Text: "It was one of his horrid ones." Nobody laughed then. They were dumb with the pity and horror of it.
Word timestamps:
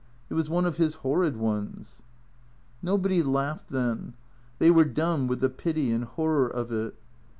"It 0.31 0.33
was 0.33 0.49
one 0.49 0.65
of 0.65 0.77
his 0.77 0.95
horrid 1.05 1.37
ones." 1.37 2.01
Nobody 2.81 3.21
laughed 3.21 3.67
then. 3.69 4.15
They 4.57 4.71
were 4.71 4.83
dumb 4.83 5.27
with 5.27 5.41
the 5.41 5.49
pity 5.51 5.91
and 5.91 6.05
horror 6.05 6.47
of 6.49 6.71
it. 6.71 6.95